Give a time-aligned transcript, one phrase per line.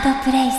[0.00, 0.54] ードプレイス。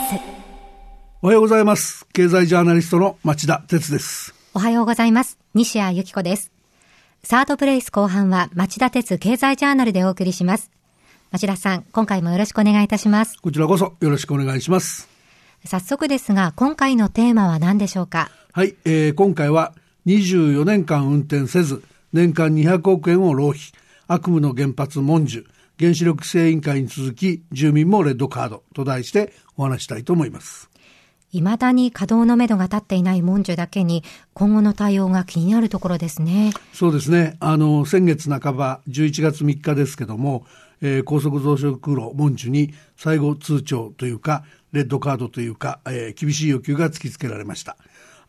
[1.20, 2.06] おはようございます。
[2.12, 4.32] 経済ジャーナリストの町田哲です。
[4.54, 5.36] おはようございます。
[5.52, 6.52] 西谷由紀子です。
[7.24, 10.70] サードプレイス後半は町田哲経済ジャーナルでお送りします。
[11.32, 13.36] 町田さん今回もよろしくお願いいたします。
[13.42, 15.08] こちらこそよろしくお願いします。
[15.64, 18.30] 早速ですが今回のテーマは何でしょうか？
[18.52, 19.74] はい、えー、今回は
[20.06, 21.82] 24年間運転せず
[22.12, 23.60] 年間200億円を浪費。
[24.06, 25.46] 悪夢の原発文殊
[25.82, 30.70] 原子力規制委員会に続き住民もレッドカードと題してお話したいと思います。
[31.32, 36.52] 未だに稼働のめどが立っていない文殊だけに今後の対応が気になるところですね。
[36.72, 37.36] そうですね。
[37.40, 40.46] あの先月半ば11月3日ですけども、
[40.82, 47.76] えー、高速増殖路文殊に最後通帳というかレッドカードというか、えー、厳しい要求が突きつけられました。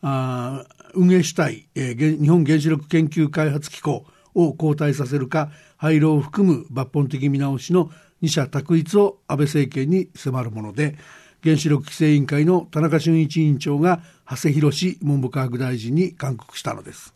[0.02, 0.64] あ
[0.94, 10.96] 運営主体、えー、日本原子力研究開発機構を交代させるか廃炉を含む抜本的見直しの二者択一を安倍政権に迫るもので
[11.42, 17.14] 原子力規制委員会の田中俊一委員長が長谷博文部科学大臣に勧告したのです。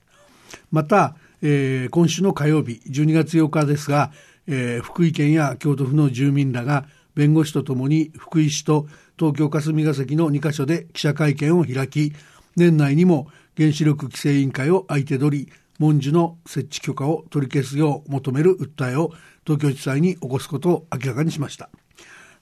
[0.70, 4.12] また、えー、今週の火曜日12月8日ですが、
[4.46, 8.86] えー、福井県や京都府の住民らが弁護士とともに福井市と
[9.18, 12.12] 東京霞が関の2カ所で記者会見を開き
[12.54, 19.12] 年内にも原子力規制委員会を相手取り文殊の設置許可を取り消すよう求める訴えを
[19.44, 21.70] 東京地裁に起こすことを明らかにしました。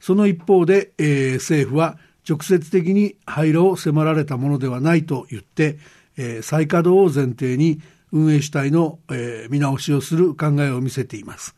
[0.00, 5.78] その一方で、えー、政府は直接的に廃炉を迫られたものではないと言って、
[6.16, 7.80] えー、再稼働を前提に
[8.12, 11.54] 運営主体の、えー、見直しをする考えを見せています。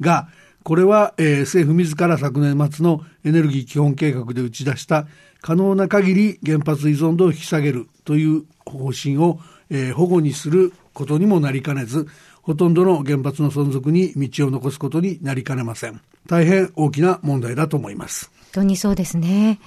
[0.00, 0.28] が
[0.64, 5.06] これは、えー、政府自ら昨年末のエネルギー基本計画で打ち出した
[5.40, 9.38] 可能な限り原発依存度を引き下げるという方針を、
[9.70, 12.08] えー、保護にすることにもなりかねず
[12.42, 16.00] ほとんどの原発の存続に道を残すことになりかねません。
[16.26, 18.32] 大変大きな問題だと思います。
[18.34, 19.60] 本当にそうですね。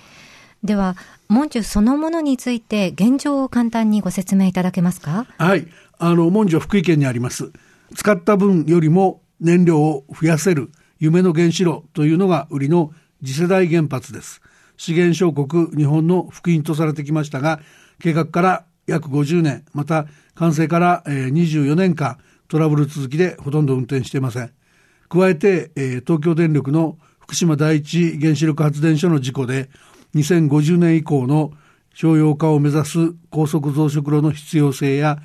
[0.62, 0.98] では
[1.30, 5.26] 文殊そのものについて現状を簡単にご説明いただけますか？
[5.38, 5.68] はい。
[6.00, 7.52] あの文殊福井県にあります。
[7.96, 10.70] 使った分よりも燃料を増やせる
[11.00, 12.92] 夢の原子炉というのが売りの
[13.24, 14.42] 次世代原発です。
[14.76, 17.62] 資源小国日本の福音とされてきましたが
[18.00, 24.52] 計画から約50年また完成から24年間トラブル続きでほとんど運転していません。
[25.10, 25.72] 加えて
[26.06, 29.70] 東京電力の福島第一原子力発電所の事故で
[30.16, 31.52] 2050年以降の
[31.94, 35.20] 商用化を目指す高速増殖炉の必要性や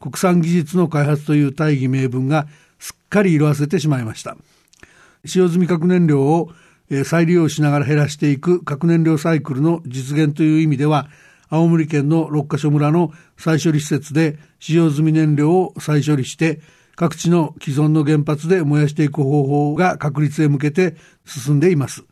[0.00, 2.46] 国産技術の開発という大義名分が
[2.78, 4.36] すっかり色あせてしまいました。
[5.24, 6.50] 使用済み核燃料を
[7.04, 11.08] 再利用しながら減らしていく核燃料サイクルの実現という意味では
[11.52, 16.60] 青森県の六ヶ所村の再処理施設で使用済み燃料を再処理して
[16.96, 20.96] 各地の既存の原発で燃やしていく方法が確立へ向けて
[21.26, 22.04] 進んでいます。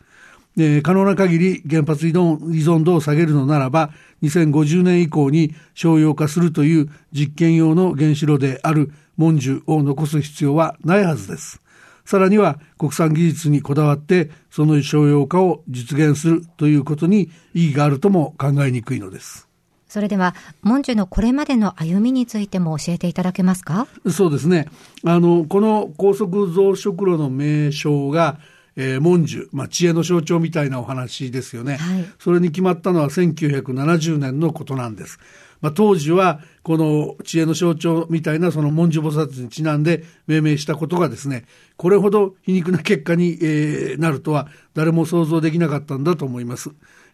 [0.83, 3.93] 可能な限り原発依存依存度を下げるのならば
[4.23, 11.63] 2050年以降に商用化するという実験用の原子炉である文殊を残す必要はないはずです。
[12.11, 19.47] さらには国産技術にこだわってその商用化を実現するということに意義があるとも考えにくいのです。
[19.87, 20.35] それでは、
[20.65, 23.87] 文殊のこれまでの歩みについても教えていただけますか？
[24.11, 24.67] そうですね。
[25.05, 28.41] あの、この高速増殖炉の名称が、
[28.75, 35.19] えー、文殊、まあ、知恵の象徴みたいなお話ですよね、はい、それに決まったのは1970年のことなんです。
[35.61, 41.45] まあ、当時はこの知恵の象徴みたいなその文殊菩薩にちなんで命名したことがですね
[41.77, 46.71] これほど皮肉な結果に、え、なるとは誰も想像できなかったんだと思います、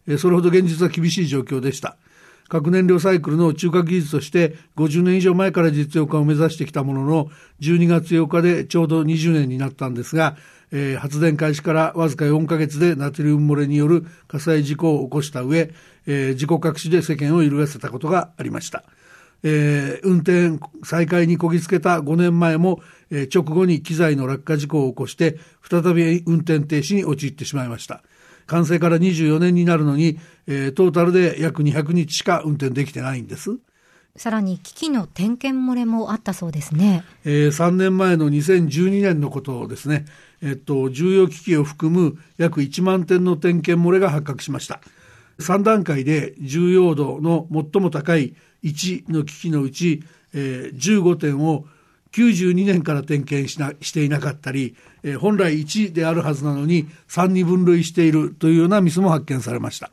[0.07, 1.97] え、それほど現実は厳しい状況でした。
[2.49, 7.29] 核燃料サイクルの中核技術として50年以上前から実用化を目指してきたものの
[7.61, 10.37] 12月8日でちょうど20年になったんですが、
[10.79, 15.71] えー、発電開始からわずか4ヶ月でナトリウム漏れによる火災事故を起こした上、
[16.07, 18.85] えー、事故隠しで世間を揺るがせたことがありました。
[19.43, 28.03] えー、運転再開にこぎつけた5年前も、えー、直後に機材の落下事故を起こして再び運転停止に陥ってしまいました。
[28.47, 33.59] 完成から24年になるのに、えー、トータルで約200日しか運転できてないんです。
[34.17, 40.07] さらに機器の点検漏れもあったそうですね、えー、3年前の2012年のことですね、
[40.47, 44.81] えっと、重要機器を含む約1万点の点検漏れが発覚しました
[45.41, 51.67] 3段階で重要度の最も高い1の機器のうち、えー、15点を
[52.13, 59.91] 92年から点検しなしていなかったり、えー、本来1であるはずなのに3に分類しているというようなミスも発見されました。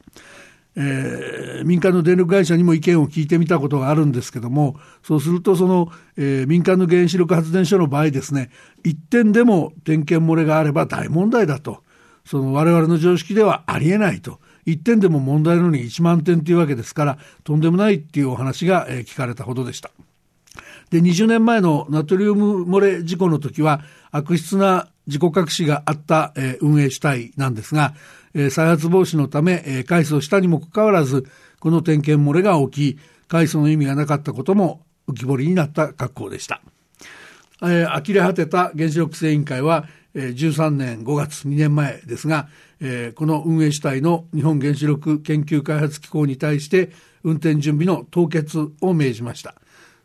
[0.76, 8.50] えー、民間の電力会社にも意見を聞いてみたことがあるんですけどもそうするとその、えー、民間の原子力発電所の場合ですね
[8.84, 11.84] 1点でも点検漏れがあれば大問題だと
[12.26, 19.92] その我々の常識ではありえないと1点でも問題のに1万点というわけですから、とんでもないっていうお話が、え聞かれたほどでした。
[20.90, 23.82] で、20年前のナトリウム漏れ事故の時は、
[24.12, 27.94] 悪質な自己隠しがあった、え運営主体なんですが、
[28.34, 31.26] え再発防止のため、え改装したにもかかわらず、
[31.60, 36.62] この点検漏れが起き、改装の意味がなかったことも浮き彫りになった格好でした。
[37.62, 42.48] えー、呆れ果てた原子力規制委員会は、えー、13年5月2年前ですが、
[42.80, 46.92] えー、この運営主体の日本原子力研究開発機構に対して
[47.24, 49.56] 運転準備の凍結を命じました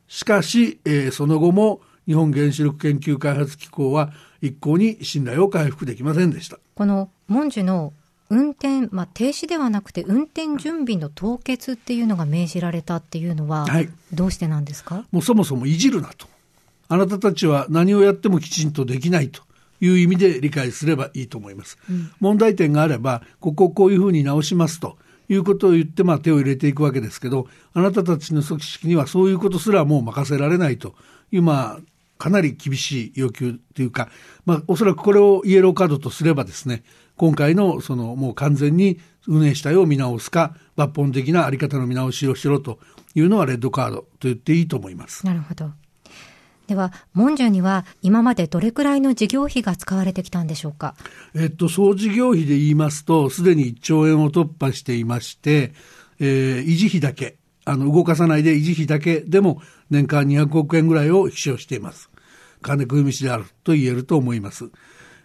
[0.07, 7.93] しかし、えー、その後も日本原子力研究開発機構は一向に信頼を回復できませんでしたこの文殊の
[8.31, 15.05] 運転、まあ、停止ではなくて運転準備の凍結っていうのが命じられたっていうのは、はい、どうしてなんですか？
[15.11, 16.27] もうそもそもいじるなと。
[16.89, 19.43] あなたたちは何をやってもきちんとできないと。
[19.81, 21.79] いう意味で理解すればいいと思います。
[21.89, 24.99] うん、問題点があれば、ここをこういうふうに直しますと。
[25.29, 30.95] いうことを言って、まあ、手を入れていくわけですけど、あなたたちの組織にはそういうことすらもう任せられないと。
[31.31, 31.81] いう、まあ、
[32.17, 34.09] かなり厳しい要求というか、
[34.47, 36.83] まあ、おそらくこれをイエローカードとすればですね、
[37.19, 42.79] 今回のそのもう完全に運営主体を見直すか、抜本的なあり方の見直しをしろと
[43.15, 45.27] いうのはレッドカードと言っていいと思います。
[45.27, 45.73] なるほど。
[46.69, 50.95] では、モンジュには今までどれくらいの事業費が使われてきたんでしょうか？
[51.35, 55.73] えっと、総事業費で言いますと、すでに1兆円を突破していまして、
[56.21, 59.61] えー、維持費だけ、あの、動かさないで維持費だけでも
[59.91, 62.11] 年間200億円ぐらいを秘書しています。
[62.63, 64.71] 金食い虫であると言えると思います。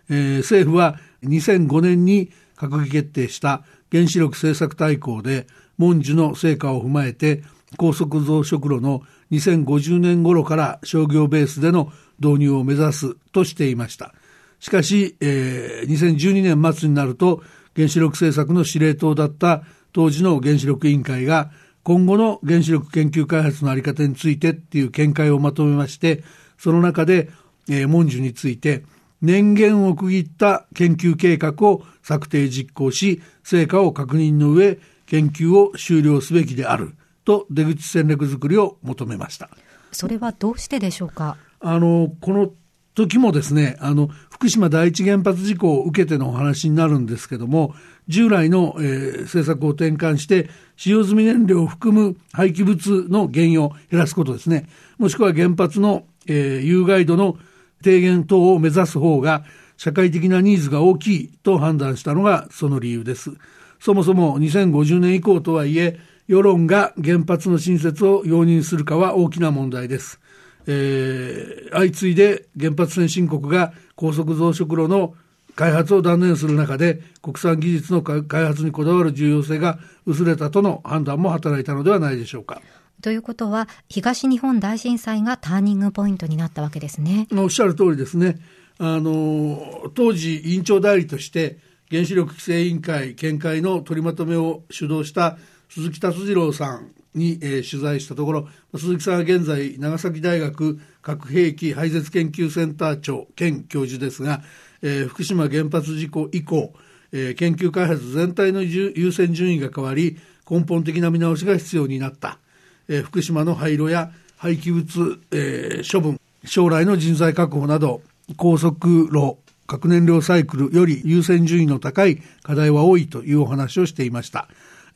[0.09, 5.47] えー、政府は2005年に閣議決定した原子力政策大綱で、
[5.77, 7.43] 文殊の成果を踏まえて、
[7.77, 14.13] 高速増殖炉の2050年頃から商業ベースでの導入を目指すとしていました。
[14.59, 17.41] しかし、えー、2012年末になると
[17.75, 21.51] 原子力政策の司令塔だった当時の原子力委員会が
[21.83, 26.23] 今後の原子力研究開発の在り方についてっていう見解をまとめまして、
[26.57, 27.29] その中で、
[27.69, 28.83] えー、文殊について
[29.23, 34.77] 年限を区切った研究計画を策定実行し、成果を確認の上、
[35.07, 36.93] 研究を終了すべきである。
[37.25, 39.49] と出口戦略づくりを求めました。
[39.93, 41.37] それはどうしてでしょうか？
[41.61, 42.51] あのこの
[42.95, 47.73] 時もですね、あの福島第一原発事故を受けてのお話になるんですけども、
[48.09, 54.67] 従来の、えー、政策を転換して、使用済み燃料を含む廃棄物の原油を減らすことですね、
[54.97, 57.37] もしくは原発の、えー、有害度の
[57.83, 59.43] 低減等を目指す方が、
[59.77, 63.31] 社会的なニーズが大きいと判断したのがその理由です。
[63.79, 70.19] そもそも2050年以降とはいえ、世論が原発の新設を容認するかは大きな問題です。
[70.65, 75.15] えー、相次いで原発先進国が高速増殖炉の
[75.55, 82.61] 開発を断念する中で国産技術の開発にこだわる重要性が薄れたとの判断も働いたのではないでしょうか。
[83.03, 87.27] ということは東日本大震災がターニングポイントになったわけですね。
[87.35, 88.39] おっしゃる通りですね。
[88.79, 91.57] あの当時委員長代理として
[91.91, 104.41] 原子力規制委員会見解の取りまとめを主導した鈴木達次郎さんに、えー、取材したところ鈴木さんは現在長崎大学核兵器廃絶研究センター長兼教授ですが、
[104.81, 106.73] えー、福島原発事故以降、
[107.11, 110.17] えー、研究開発全体の優先順位が変わり
[110.49, 112.39] 根本的な見直しが必要になった、
[112.87, 118.01] えー、福島の廃炉や廃棄物、えー、処分将来の人材確保など
[118.37, 119.37] 高速炉
[119.67, 124.47] 核燃料サイクルより優先順位の高い課題は多いというお話をしていました。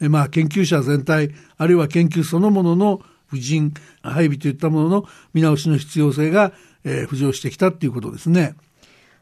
[0.02, 6.54] えまあ、研究者全体、あるいは研究そのものの婦人、配備といったものの見直しの必要性が、
[6.84, 8.56] えー、浮上してきたということですね。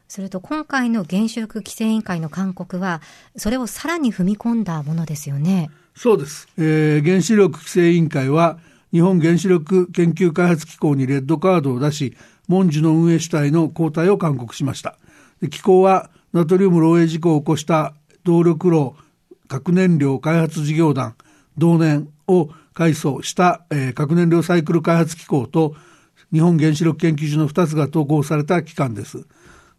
[0.08, 3.02] それと今回の原子力規制委員会の勧告は、
[3.38, 5.72] それをさらに踏み込んだものですよね。
[5.96, 6.48] そうです。
[6.58, 8.60] えー、原子力規制委員会は、
[8.92, 12.16] 日本原子力研究開発機構にレッドカードを出し、
[12.48, 14.98] 文殊の運営主体の交代を勧告しました。
[15.50, 17.94] 機構は、ナトリウム漏洩事故を起こした
[18.26, 18.96] 動力炉
[19.48, 21.16] 核燃料開発事業団
[21.58, 25.76] 同年を改装した、えー、核燃料サイクル開発機構と
[26.34, 29.26] 日本原子力研究所の2つが統合された機関です。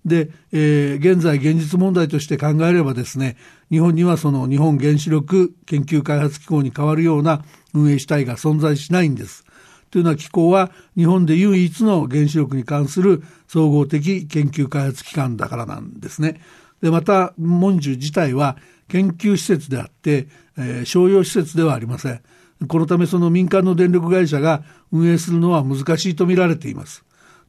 [0.06, 3.36] で、えー、現在現実問題として考えればですね、
[3.70, 7.44] 日本にはその日本原子力研究開発機構に代わるような
[7.75, 9.44] 運営主体が存在しないんです。
[9.90, 16.40] というのは機構は日本で唯一の原子力に関する総合的研究開発機関だからなんですね。
[16.80, 18.56] で、また、文殊自体は
[18.88, 22.20] 研究施設であって、えー、商用施設ではありません。
[22.68, 27.05] このためその民間の電力会社が運営するのは難しいと見られています。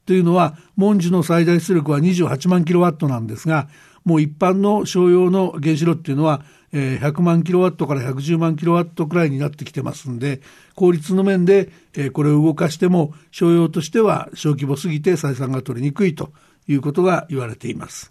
[0.08, 3.68] というのは、文殊の最大出力は28万キロワットなんですが、
[4.06, 10.40] もう一般の商用の原子炉っていうのはえー、100万キロワットから110万キロワットくらいになってきてますんで、
[10.74, 16.32] 効率の面で、えー、これを動かしても、商用としては小規模すぎて採算が取りにくいと
[16.66, 18.10] いうことが言われています。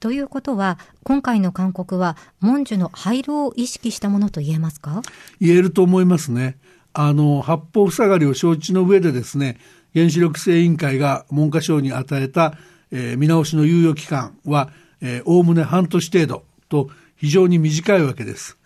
[0.00, 5.00] ということは、今回の勧告は、文殊の廃炉を意識したものと言えますか？
[5.40, 6.58] 言えると思いますね。
[6.92, 9.58] あの、八方塞がりを承知の上でですね、
[9.94, 12.54] 原子力規制委員会が文科省に与えた、
[12.90, 14.70] えー、見直しの猶予期間は、
[15.26, 18.56] おおむね半年程度と非常に短いわけです。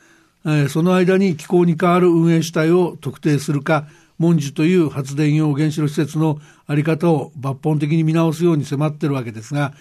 [0.44, 9.75] えー、その間に機構に代わる運営主体を特定するか、文殊という発電用原子力施設のあり方を抜本的に見直すように迫ってるわけですが、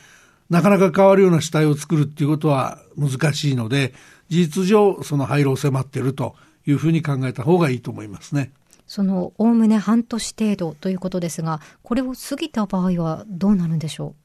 [0.49, 3.93] なかなか変わるような主体を作るっていうことは難しいので、
[4.29, 6.35] 事実上その廃炉を迫っていると
[6.65, 8.51] いうふうに考えた方がいいと思いますね。
[8.87, 14.15] そのおおむね半年程度ということですが、これを過ぎた場合はどうなるんでしょ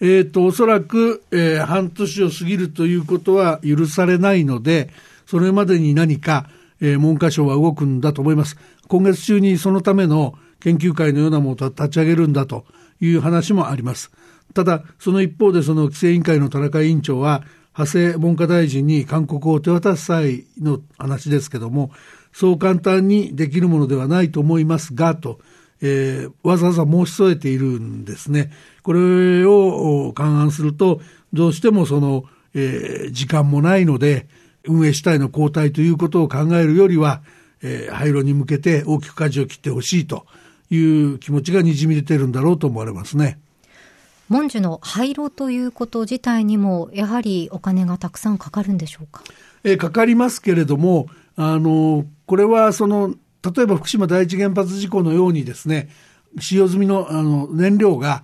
[0.00, 0.06] う？
[0.06, 4.90] えっ、ー、と、おそらく、えー、半年を過ぎるということは許されないので、
[5.26, 6.48] それまでに何か、
[6.80, 8.56] えー、文科省は動くんだと思います。
[8.86, 12.64] 今月中にそのための研究会のようなものを立ち上げるんだと
[13.00, 14.10] いう話もあります。
[14.54, 17.42] ただ、その一方でその規制委員会の田中委員長は、
[17.76, 21.90] 長谷文科大臣に勧告を手渡す際の話ですけども、
[22.32, 25.40] そう簡単にできるものではないと思いますが、と、
[25.80, 28.52] えー、わざわざ申し添えているんですね。
[28.82, 31.00] これを勘案すると、
[31.32, 34.28] どうしてもその、えー、時間もないので、
[34.64, 37.22] 運営主体の交代ということを考えるよりは、
[37.62, 40.26] えー、廃炉に向けて大きく舵を切ってほしいと
[40.70, 43.38] いう気持ちがにじみ出てるんだろうと思われますね。
[44.28, 49.22] 文殊の廃炉ということ自体にも、やはりお金がたくさんかかるんでしょうか？
[49.64, 55.88] えー、かかりますけれども、あの、これはその、例えば福島第一原発事故のようにですね、
[56.38, 58.22] 使用済みのあの燃料が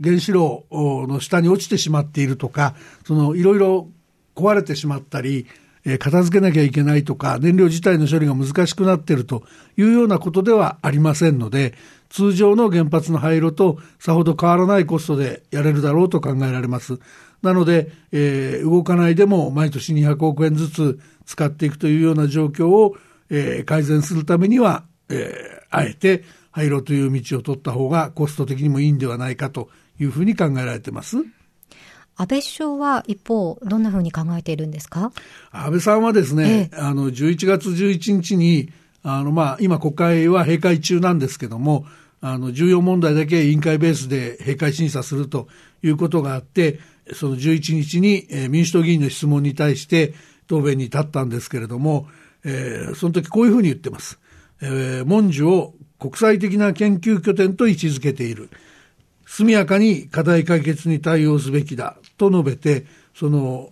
[0.00, 3.88] 原子炉の下に落ちてしまっているとか、そのいろいろ
[4.36, 5.48] 壊れてしまったり、
[5.84, 9.42] え片付けなきゃいけないとか、燃料自体の処理が難しくなっていると
[9.76, 11.74] いうようなことではありませんので、
[12.10, 17.00] 通常の原発の廃炉とさほど変わらないコストでやれるだろうと考えられます。
[17.42, 22.94] なので、えー、動かないでも毎年200億円ずつ使っていくというような状況を、
[23.32, 31.16] えー、改善するためには、えー、あえて廃炉という道を取った方がコスト的にもいいんではないかというふうに考えられてます。
[32.14, 35.12] 安倍首相は一方、どんなふうに考えているんですか？
[35.50, 38.70] 安倍さんはですね、ええ、あの、11月11日に、
[39.02, 41.86] あの、まあ、今国会は閉会中なんですけども、
[42.20, 45.48] あの、重要問題だけ委員会ベースで閉会審査すると
[45.82, 46.80] いうことがあって、
[47.14, 50.12] その11日に、えー、民主党議員の質問に対して
[50.46, 52.06] 答弁に立ったんですけれども、
[52.44, 54.18] えー、その時こういうふうに言ってます。
[54.60, 58.50] えー、文殊を国際的な研究拠点と位置づけている。
[59.26, 62.84] 速やかに課題解決に対応すべきだと述べて、
[63.14, 63.70] その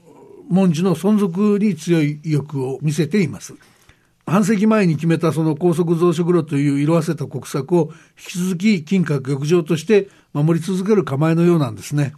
[0.48, 3.54] 文殊の存続に強い意欲を見せています。
[4.26, 12.14] 半世紀前に決めたその高速増殖炉という色あせた国策を引き続き金閣玉城として守り続ける構えのようなんですね。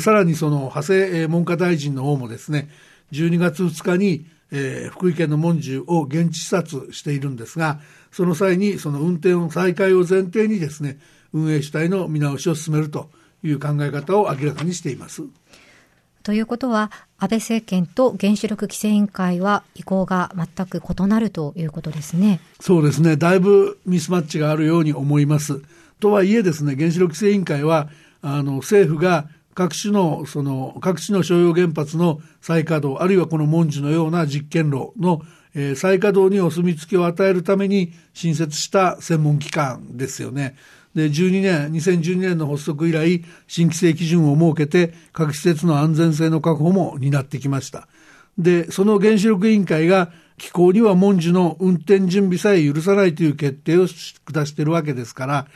[0.00, 2.68] さらにその長谷文科大臣の方もですね、
[3.12, 7.80] 12月2日に、えー、福井県の文殊を現地視察しているんですが、
[8.12, 10.98] その際にその運転を再開を前提にですね、
[11.32, 13.10] 運営主体の見直しを進めると
[13.42, 15.22] いう考え方を明らかにしています。
[16.22, 22.40] ということは、安倍政権と原子力規制委員会は意向が全く異なるということですね。
[22.60, 23.16] そうですね。
[23.16, 25.62] だいぶミスマッチがあるように思います。
[25.98, 27.88] とはいえですね、原子力規制委員会は、
[28.20, 35.22] あの、政府が各種の、その、各地の商用原発の再稼働、あるいはこの文殊のような実験炉の、
[35.54, 40.56] えー、再稼働にお墨付きを与えるために新設した専門機関ですよね。
[40.94, 47.88] で、12年、2012年の発足以来、新規制基準を設けて、各施設の安全性の確保も担ってきました。
[48.38, 55.46] で、その原子力委員会が、機構には文殊の運転準備さえ許さないという決定を下しているわけですから、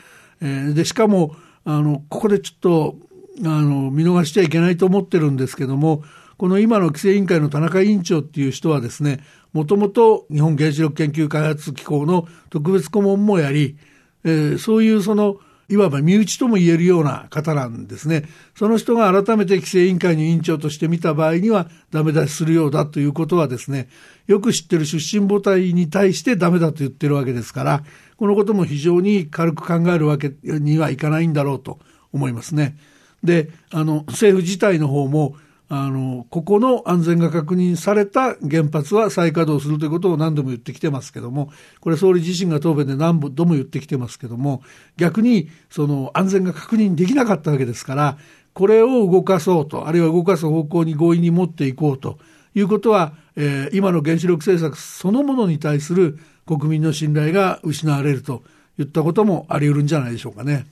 [0.41, 1.35] えー、で、しかも、
[1.65, 2.95] あの、ここでちょっと、
[3.43, 6.03] あの、見逃しちゃいけないと思ってるんですけども、
[6.37, 9.21] この今の規制委員会の田中委員長っていう人はですね、
[9.53, 13.77] もともと日本原子力研究開発機構の特別顧問もやり、
[14.25, 15.37] えー、そういうその、
[15.67, 18.25] いわば身内とも言えるような方なんですね。
[18.55, 23.87] その人が改めて規制委員会の委員長として見た場合にはダメ出しするようだということはですね、
[24.27, 27.83] よく知ってる出身母体に対してダメだと言ってるわけですから、
[28.17, 31.79] このことも非常に軽く考えるわけにはいかないんだろうと
[32.13, 32.77] 思いますね。
[33.25, 35.35] で、あの、政府自体の方も、
[35.67, 41.49] あの、ここの安全が確認された原発は再稼働するということを何度も言ってきてますけども、
[41.81, 44.61] これ総理自身が答弁で何度も言ってきてますけども、
[44.97, 48.17] 逆にその安全が確認できなかったわけですから、
[48.53, 52.19] これを動かそうと、あるいは動かす方向に合意に持っていこうと
[52.53, 58.43] いうことは、えー、今の原子力政策そのものに対する国民の信頼が失われると
[58.77, 60.67] いったこともあり得るんじゃないでしょうかね。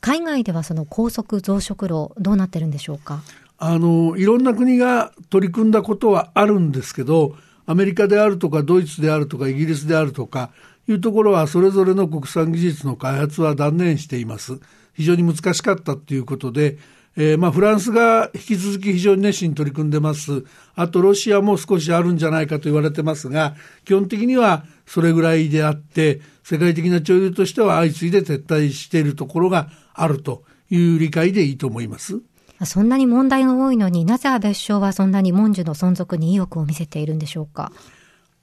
[0.00, 3.22] 海外ではその高速増殖炉どうなってるんでしょうか？
[3.58, 10.50] あのいろんな国が取り組んだことはあるんですけどアメリカであるとかドイツであるとかイギリスであるとか
[10.86, 14.60] いうところはそれぞれの国産技術の開発は断念しています。
[14.94, 16.78] 非常に難しかったということで、
[17.16, 20.44] えー、まあフランスが引き続き非常に熱心に取り組んでます。
[20.74, 32.20] あとロシアも少しあるんじゃないかと言われてますが、基本的にはそれぐらいであって、世界的な潮流としては相次いで撤退しているところがあるという理解でいいと思います。
[32.64, 37.70] そんなに問題が多いのになぜ安倍首相はそんなに文殊の存続に意欲を見せているんでしょうか？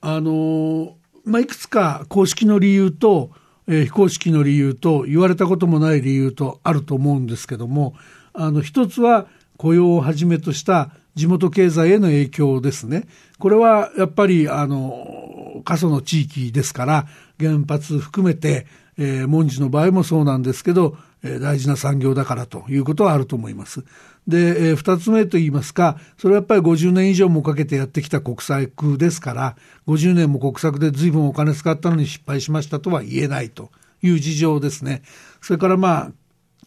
[0.00, 3.30] あの、まあ、いくつか公式の理由と、
[3.66, 7.94] えー、非公式の理由と言われたこともない理由とあると思うんですけども、
[8.34, 9.26] あの、一つは
[9.56, 13.06] 雇用をはじめとした地元経済への影響ですね。
[13.38, 17.06] これはやっぱり、あの、過疎の地域ですから、
[17.38, 23.84] 原発含めて、えー、文字の場合もそうなんですけど、えー、大事な産業だからということはあると思います。
[24.26, 33.70] で、えー、二つ目と言いますか、それはやっぱり50年以上もかけてやってきた国策ですから、50年も国策で随分お金使ったのに失敗しましたとは言えないと
[34.02, 35.02] いう事情ですね。
[35.40, 36.12] それからまあ、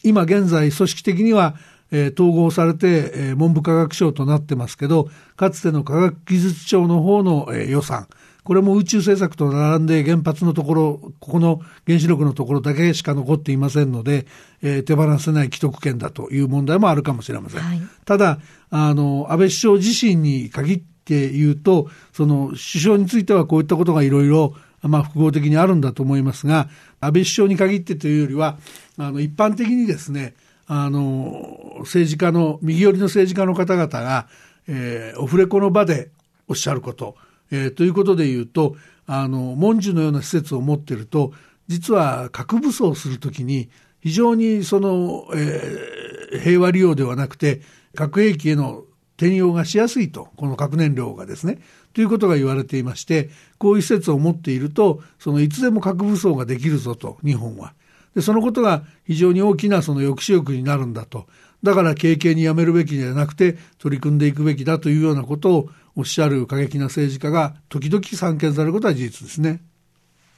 [0.04, 1.56] 今現在組織的には、
[1.92, 8.08] えー、統合されて、えー、文部科学省となってますけど、かつての科学技術庁の方の、えー、予算、
[8.48, 14.25] これも宇宙政策と並んで原発のところ、ここの原子力のところだけしか残っていませんので、
[14.62, 17.62] えー、手放せない既得権だという問題もあるかもしれません。
[17.62, 18.39] はい、ただ、
[18.70, 26.69] あの、安倍首相自身に限って言うと、その首相についてはこういったことがいろいろまあ、複合的にあるんだと思いますが、
[27.00, 28.57] 安倍首相に限ってというよりは、
[28.98, 30.36] あの、一般的にですね、
[30.67, 34.27] あの、政治家の、右寄りの政治家の方々が、
[34.67, 36.12] えー、オフレコの場で
[36.48, 37.15] おっしゃること、
[37.51, 41.31] えー、ということで言うと、あの、文殊のような施設を持っていると、
[41.67, 43.70] 実は核武装するときに、
[44.01, 47.61] 非常にその、えー、平和利用ではなくて、
[47.96, 48.83] 核兵器への
[49.18, 51.59] 転用がしやすいと、この核燃料がですね、
[51.98, 57.74] ということが言われていまして、こういう施設を持っていると、そのいつでも核武装ができるぞと、日本は。
[58.14, 61.25] で、そのことが非常に大きなその抑止力になるんだと。
[61.64, 69.64] だから軽々にやめるべきではなくて、取り組んでいくべきだというようなことをおっしゃる過激な政治家が時々散見されることは事実ですね。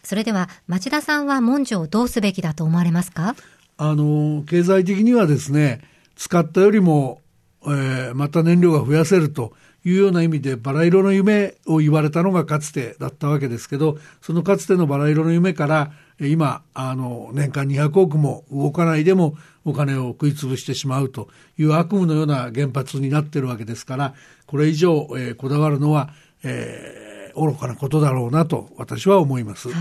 [0.04, 3.36] それでは町田さんは文書をどうすべきだと思われますか？
[3.76, 5.82] あの経済的にはですね
[6.16, 7.20] 使ったよりも、
[7.66, 9.52] えー、また燃料が増やせると
[9.86, 24.14] いうような意味でバラ色の夢を言われたのがかつてだったわけですけどそのかつてのバラ色の夢から今あの年間200億も動かないでもお金を食い潰してしまうという悪夢のような原発になっているわけですから
[24.46, 26.10] これ以上、えー、こだわるのは、
[26.44, 29.70] えー、愚かなことだろうなと私は思います。
[29.70, 29.78] はい、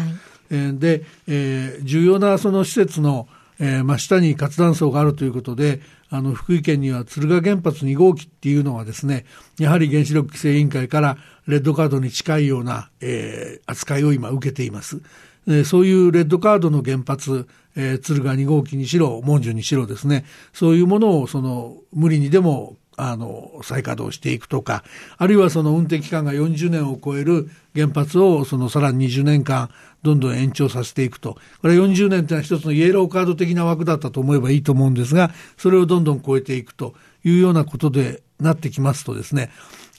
[0.51, 3.27] えー、で、えー、重要なその施設の、
[3.59, 9.27] えー、真下に活断層があるということであの福井県には敦賀原発2号機っていうのはですね
[9.59, 15.01] やはり原子力規制委員会からレッドカードに近いような、えー、扱いを今受けています。
[15.51, 24.85] えそういうレッドカードの原発、えー、敦賀2号機にしろ、文殊にしろですね、そういうものをその無理にでもあの再稼働していくとか、
[25.17, 29.71] あるいはその運転期間が40年を超える原発をそのさらに20年間
[30.03, 31.39] どんどん延長させていくと。
[31.61, 39.51] これは40年というのは一つのイエローカード的な枠だったと思えばいいと思うんですが、それをどんどん超えていくというようなことでなってきますとですね、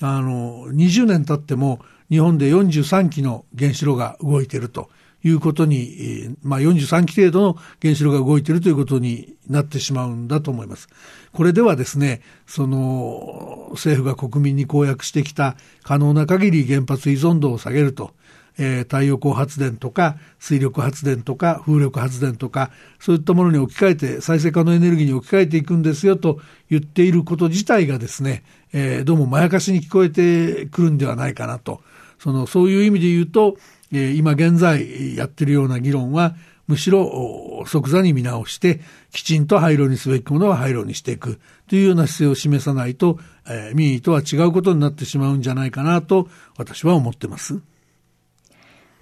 [0.01, 4.89] あの、20年経っても日本で43基の原子炉が動いていると。
[5.23, 10.87] いうことに、まあ、43基程度の原子炉が動いているということになってしまうんだと思います。
[11.33, 18.13] これではですね、その政府が国民に公約してきた可能な限り原発依存度を下げると、
[18.57, 31.81] えー、太陽光発電とか水力発電とか風力発電とかそういったものに置き換えて再生可能エネルギーに置き換えていくんですよと言っていること自体がですね、えー、どうもまやかしに聞こえてくるんではないかなと。
[32.19, 33.55] そのそういう意味で言うと、
[33.91, 36.35] え今現在やってるような議論は、
[36.67, 43.17] むしろ即座に見直して、きちんと廃炉にすべきものは廃炉にしていくというような姿勢を示さないと、
[43.49, 47.61] え、民意とは違うことになってしまうんじゃないかなと私は思ってます。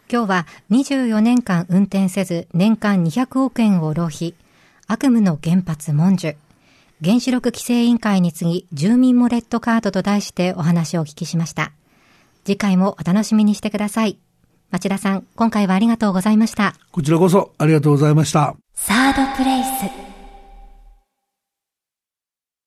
[0.09, 4.35] 今日は24年間運転せず年間200億円を浪費、
[4.87, 6.37] 悪夢の原発文殊、
[7.03, 11.73] 原子力規制委員会に次ぎ住民もレッドカードと題してお話をお聞きしました。
[12.45, 14.17] 次回もお楽しみにしてください。
[14.71, 16.73] 町田さん、今回はありがとうございました。
[16.91, 18.55] こちらこそありがとうございました。
[18.73, 20.06] サードプレイス。